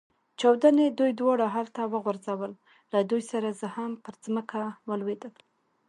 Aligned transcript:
چاودنې 0.39 0.85
دوی 0.99 1.11
دواړه 1.19 1.45
هلته 1.55 1.81
وغورځول، 1.93 2.51
له 2.93 2.99
دوی 3.09 3.21
سره 3.31 3.49
زه 3.59 3.67
هم 3.75 3.91
پر 4.03 4.15
مځکه 4.35 4.61
ولوېدم. 4.89 5.33